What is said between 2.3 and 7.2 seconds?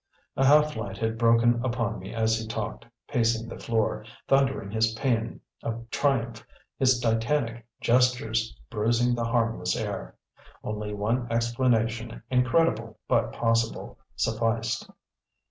he talked, pacing the floor, thundering his paean of triumph, his